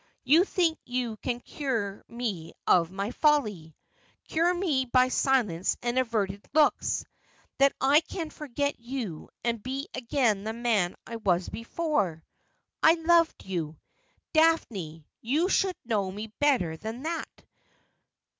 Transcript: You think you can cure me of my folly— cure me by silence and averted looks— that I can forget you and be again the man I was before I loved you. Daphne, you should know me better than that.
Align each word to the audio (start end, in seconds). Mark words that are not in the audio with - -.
You 0.23 0.45
think 0.45 0.79
you 0.83 1.17
can 1.17 1.41
cure 1.41 2.03
me 2.07 2.53
of 2.65 2.89
my 2.89 3.11
folly— 3.11 3.75
cure 4.29 4.51
me 4.51 4.85
by 4.85 5.09
silence 5.09 5.77
and 5.83 5.99
averted 5.99 6.43
looks— 6.55 7.05
that 7.59 7.73
I 7.79 8.01
can 8.01 8.31
forget 8.31 8.79
you 8.79 9.29
and 9.43 9.61
be 9.61 9.89
again 9.93 10.43
the 10.43 10.53
man 10.53 10.95
I 11.05 11.17
was 11.17 11.49
before 11.49 12.23
I 12.81 12.95
loved 12.95 13.45
you. 13.45 13.77
Daphne, 14.33 15.05
you 15.21 15.49
should 15.49 15.75
know 15.85 16.09
me 16.09 16.33
better 16.39 16.77
than 16.77 17.03
that. 17.03 17.29